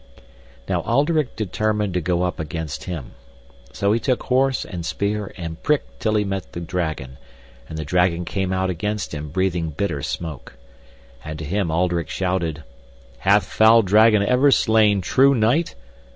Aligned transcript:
Now 0.67 0.81
Alderic 0.81 1.35
determined 1.35 1.93
to 1.93 2.01
go 2.01 2.23
up 2.23 2.39
against 2.39 2.85
him. 2.85 3.11
So 3.71 3.91
he 3.91 3.99
took 3.99 4.23
horse 4.23 4.65
and 4.65 4.83
spear 4.83 5.31
and 5.37 5.61
pricked 5.61 5.99
till 5.99 6.15
he 6.15 6.23
met 6.23 6.53
the 6.53 6.59
dragon, 6.59 7.17
and 7.69 7.77
the 7.77 7.85
dragon 7.85 8.25
came 8.25 8.51
out 8.51 8.71
against 8.71 9.13
him 9.13 9.29
breathing 9.29 9.69
bitter 9.69 10.01
smoke. 10.01 10.57
And 11.23 11.37
to 11.37 11.45
him 11.45 11.69
Alderic 11.69 12.09
shouted, 12.09 12.63
"Hath 13.19 13.45
foul 13.45 13.83
dragon 13.83 14.23
ever 14.23 14.49
slain 14.49 15.01
true 15.01 15.35
knight?" 15.35 15.75